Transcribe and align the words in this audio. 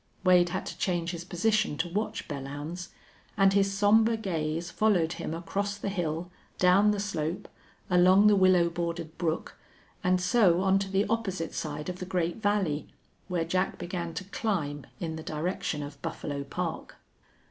Wade 0.23 0.49
had 0.49 0.65
to 0.65 0.75
change 0.79 1.11
his 1.11 1.23
position 1.23 1.77
to 1.77 1.87
watch 1.87 2.27
Belllounds, 2.27 2.87
and 3.37 3.53
his 3.53 3.71
somber 3.71 4.17
gaze 4.17 4.71
followed 4.71 5.13
him 5.13 5.31
across 5.35 5.77
the 5.77 5.89
hill, 5.89 6.31
down 6.57 6.89
the 6.89 6.99
slope, 6.99 7.47
along 7.87 8.25
the 8.25 8.35
willow 8.35 8.67
bordered 8.67 9.15
brook, 9.19 9.59
and 10.03 10.19
so 10.19 10.61
on 10.61 10.79
to 10.79 10.89
the 10.89 11.05
opposite 11.07 11.53
side 11.53 11.87
of 11.87 11.99
the 11.99 12.07
great 12.07 12.37
valley, 12.37 12.87
where 13.27 13.45
Jack 13.45 13.77
began 13.77 14.11
to 14.15 14.23
climb 14.23 14.87
in 14.99 15.17
the 15.17 15.21
direction 15.21 15.83
of 15.83 16.01
Buffalo 16.01 16.43
Park. 16.43 16.95